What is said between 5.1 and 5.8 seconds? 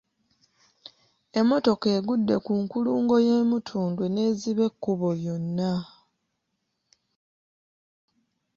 lyonna.